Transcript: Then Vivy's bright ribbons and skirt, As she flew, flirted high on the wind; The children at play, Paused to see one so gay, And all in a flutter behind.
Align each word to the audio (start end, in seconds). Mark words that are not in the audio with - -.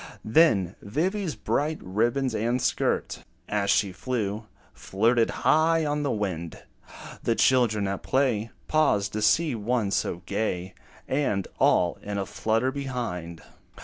Then 0.25 0.75
Vivy's 0.81 1.35
bright 1.35 1.77
ribbons 1.83 2.33
and 2.33 2.59
skirt, 2.59 3.23
As 3.47 3.69
she 3.69 3.91
flew, 3.91 4.47
flirted 4.73 5.29
high 5.45 5.85
on 5.85 6.01
the 6.01 6.09
wind; 6.09 6.57
The 7.21 7.35
children 7.35 7.87
at 7.87 8.01
play, 8.01 8.49
Paused 8.67 9.13
to 9.13 9.21
see 9.21 9.53
one 9.53 9.91
so 9.91 10.23
gay, 10.25 10.73
And 11.07 11.47
all 11.59 11.99
in 12.01 12.17
a 12.17 12.25
flutter 12.25 12.71
behind. 12.71 13.43